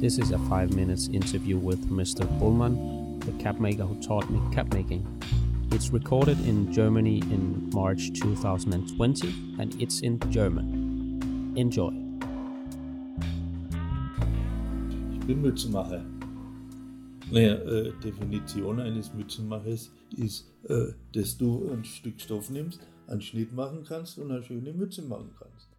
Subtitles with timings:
[0.00, 2.26] This is a five minutes interview with Mr.
[2.38, 5.04] Bullman, the cap maker who taught me cap making.
[5.72, 9.28] It's recorded in Germany in March 2020
[9.58, 11.52] and it's in German.
[11.54, 11.92] Enjoy.
[15.12, 16.02] Ich bin Mützenmacher.
[17.30, 23.52] Naja, äh, Definition eines Mützenmachers ist, äh, dass du ein Stück Stoff nimmst, einen Schnitt
[23.52, 25.69] machen kannst und eine schöne Mütze machen kannst.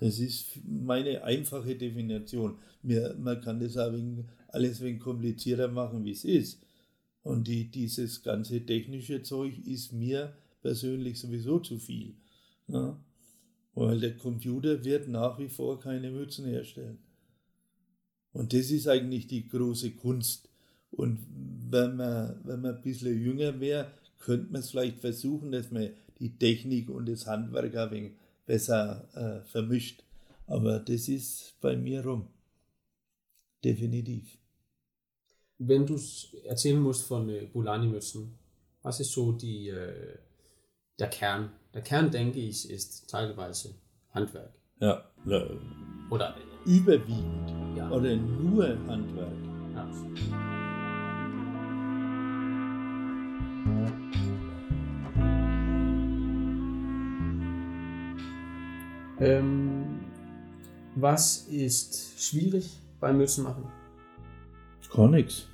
[0.00, 2.58] Das ist meine einfache Definition.
[2.82, 6.62] Mir, man kann das auch wegen, alles wegen komplizierter machen, wie es ist.
[7.22, 12.14] Und die, dieses ganze technische Zeug ist mir persönlich sowieso zu viel.
[12.68, 12.98] Ja?
[13.74, 16.98] Weil der Computer wird nach wie vor keine Mützen herstellen.
[18.32, 20.48] Und das ist eigentlich die große Kunst.
[20.90, 21.18] Und
[21.70, 25.90] wenn man, wenn man ein bisschen jünger wäre, könnte man es vielleicht versuchen, dass man
[26.18, 28.12] die Technik und das Handwerk ein wenig
[28.48, 30.02] besser äh, vermischt.
[30.46, 32.26] Aber das ist bei mir rum.
[33.62, 34.38] Definitiv.
[35.58, 35.96] Wenn du
[36.44, 38.38] erzählen musst von äh, Bulani-Mützen,
[38.82, 40.16] was ist so die, äh,
[40.98, 41.50] der Kern?
[41.74, 43.74] Der Kern, denke ich, ist teilweise
[44.14, 44.54] Handwerk.
[44.80, 45.04] Ja,
[46.10, 47.76] oder überwiegend.
[47.76, 47.90] Ja.
[47.90, 49.36] Oder nur Handwerk.
[49.74, 50.47] Ja.
[59.20, 59.98] Ähm,
[60.94, 63.64] was ist schwierig beim Mützenmachen?
[64.92, 65.48] Gar nichts.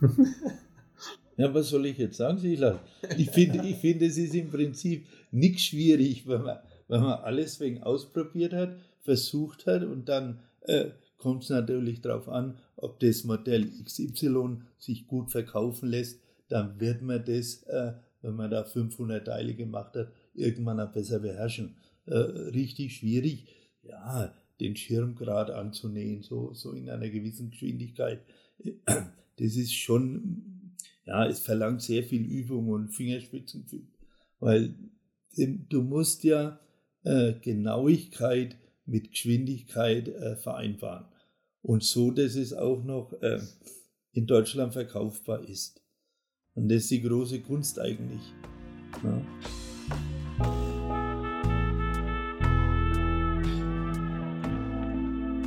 [1.38, 2.76] ja, was soll ich jetzt sagen, Silas?
[3.16, 7.58] Ich finde, ich finde, es ist im Prinzip nichts schwierig, wenn man, wenn man alles
[7.58, 13.24] wegen ausprobiert hat, versucht hat und dann äh, kommt es natürlich darauf an, ob das
[13.24, 19.26] Modell XY sich gut verkaufen lässt, dann wird man das, äh, wenn man da 500
[19.26, 21.76] Teile gemacht hat, irgendwann auch besser beherrschen
[22.06, 23.46] äh, richtig schwierig,
[23.82, 28.20] ja, den Schirm gerade anzunähen, so, so in einer gewissen Geschwindigkeit.
[29.38, 30.72] Das ist schon,
[31.04, 33.86] ja, es verlangt sehr viel Übung und Fingerspitzengefühl,
[34.40, 34.74] weil
[35.36, 36.58] du musst ja
[37.02, 38.56] äh, Genauigkeit
[38.86, 41.04] mit Geschwindigkeit äh, vereinbaren.
[41.60, 43.40] Und so, dass es auch noch äh,
[44.12, 45.82] in Deutschland verkaufbar ist.
[46.54, 48.22] Und das ist die große Kunst eigentlich.
[49.02, 49.22] Ja.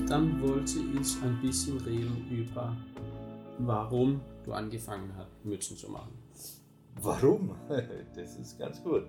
[0.09, 2.75] Dann wollte ich ein bisschen reden über,
[3.59, 6.12] warum du angefangen hast, Mützen zu machen.
[7.02, 7.52] Warum?
[8.16, 9.03] Das ist ganz gut.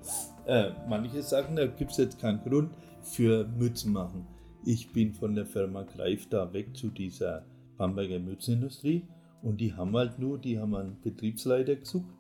[0.47, 2.71] Äh, manche sagen, da gibt es jetzt keinen Grund
[3.03, 4.27] für Mützen machen.
[4.65, 7.44] Ich bin von der Firma Greif da weg zu dieser
[7.78, 9.03] Bamberger Mützenindustrie
[9.43, 12.15] und die haben halt nur, die haben einen Betriebsleiter gesucht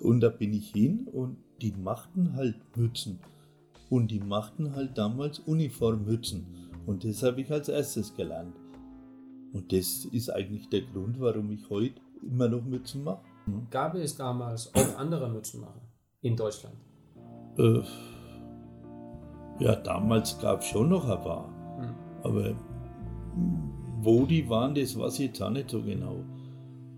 [0.00, 3.20] und da bin ich hin und die machten halt Mützen
[3.90, 6.65] und die machten halt damals Uniformmützen.
[6.86, 8.54] Und das habe ich als erstes gelernt.
[9.52, 13.22] Und das ist eigentlich der Grund, warum ich heute immer noch Mützen mache.
[13.46, 13.66] Hm.
[13.70, 15.82] Gab es damals auch andere Mützenmacher
[16.22, 16.76] in Deutschland?
[17.58, 17.80] Äh,
[19.58, 21.48] ja, damals gab es schon noch ein paar.
[21.78, 21.94] Hm.
[22.22, 22.54] Aber
[24.00, 26.24] wo die waren, das weiß ich jetzt auch nicht so genau.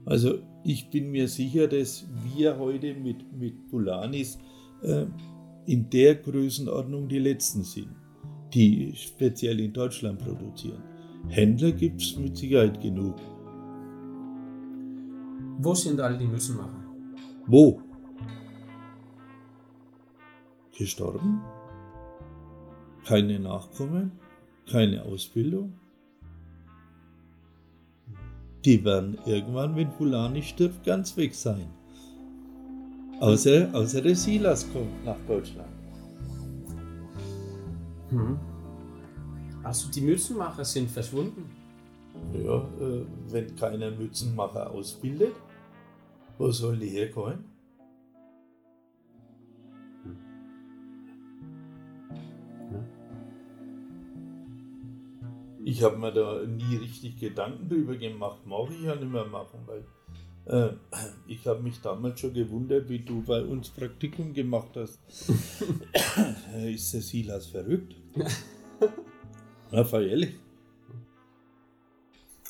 [0.05, 4.39] Also ich bin mir sicher, dass wir heute mit, mit Polanis
[4.83, 5.07] äh,
[5.67, 7.95] in der Größenordnung die Letzten sind
[8.53, 10.83] die speziell in Deutschland produzieren.
[11.29, 13.17] Händler gibt es mit Sicherheit genug.
[15.59, 16.85] Wo sind all die Mützenmacher?
[17.47, 17.83] Wo?
[20.77, 21.41] Gestorben?
[23.05, 24.13] Keine Nachkommen?
[24.71, 25.73] Keine Ausbildung?
[28.65, 31.67] Die werden irgendwann, wenn Fulani stirbt, ganz weg sein.
[33.21, 35.78] Außer, außer der Silas kommt nach Deutschland.
[38.11, 38.39] Hm.
[39.63, 41.51] Also die Mützenmacher sind verschwunden?
[42.33, 45.35] Ja, äh, wenn keiner Mützenmacher ausbildet,
[46.39, 47.45] wo sollen die herkommen?
[55.65, 59.61] Ich habe mir da nie richtig Gedanken drüber gemacht, mache ich ja nicht mehr machen,
[59.67, 59.85] weil
[60.49, 60.71] äh,
[61.27, 64.99] ich habe mich damals schon gewundert, wie du bei uns Praktikum gemacht hast.
[66.65, 67.95] ist der Silas verrückt?
[69.71, 70.35] Na, ehrlich.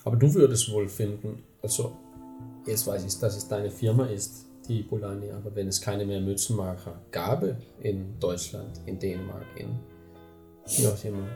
[0.04, 1.96] Aber du würdest wohl finden, also
[2.66, 6.20] jetzt weiß ich, dass es deine Firma ist, die Bolani, aber wenn es keine mehr
[6.20, 7.44] Mützenmacher gab
[7.80, 9.68] in Deutschland, in Dänemark, in
[10.76, 11.26] wie auch immer,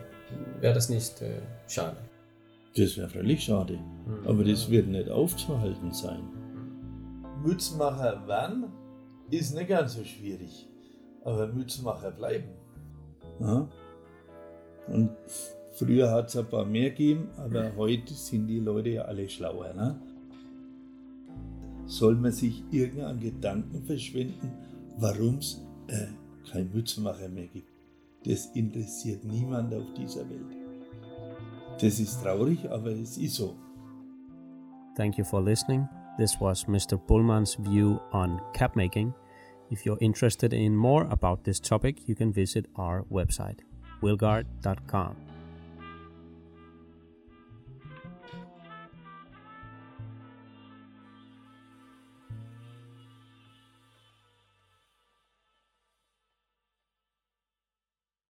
[0.60, 1.96] wäre das nicht äh, schade?
[2.76, 3.78] Das wäre völlig schade.
[4.06, 4.26] Mhm.
[4.26, 6.41] Aber das wird nicht aufzuhalten sein.
[7.42, 8.66] Mützenmacher werden
[9.30, 10.68] ist nicht ganz so schwierig.
[11.24, 12.48] Aber Mützenmacher bleiben.
[13.40, 13.68] Ja?
[14.88, 15.10] Und
[15.72, 19.72] Früher hat es ein paar mehr gegeben, aber heute sind die Leute ja alle schlauer.
[19.72, 19.98] Ne?
[21.86, 24.52] Soll man sich irgendeinen Gedanken verschwenden,
[24.98, 26.08] warum es äh,
[26.50, 27.68] kein Mützenmacher mehr gibt?
[28.24, 30.56] Das interessiert niemand auf dieser Welt.
[31.80, 33.56] Das ist traurig, aber es ist so.
[34.94, 35.88] Thank you for listening.
[36.18, 36.98] This was Mr.
[37.06, 39.14] Bullman's view on cap making.
[39.70, 43.60] If you're interested in more about this topic, you can visit our website,
[44.02, 45.31] wilgard.com.